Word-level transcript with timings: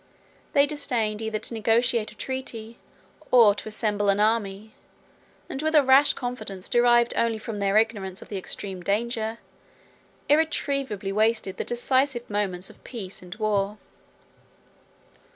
They 0.53 0.65
disdained 0.65 1.21
either 1.21 1.37
to 1.37 1.53
negotiate 1.53 2.11
a 2.11 2.15
treaty, 2.15 2.79
or 3.29 3.53
to 3.53 3.69
assemble 3.69 4.09
an 4.09 4.19
army; 4.19 4.73
and 5.47 5.61
with 5.61 5.75
a 5.75 5.83
rash 5.83 6.13
confidence, 6.13 6.67
derived 6.67 7.13
only 7.15 7.37
from 7.37 7.59
their 7.59 7.77
ignorance 7.77 8.19
of 8.19 8.27
the 8.27 8.37
extreme 8.39 8.81
danger, 8.81 9.37
irretrievably 10.27 11.11
wasted 11.11 11.57
the 11.57 11.63
decisive 11.63 12.27
moments 12.31 12.67
of 12.67 12.83
peace 12.83 13.21
and 13.21 13.35
war. 13.35 13.77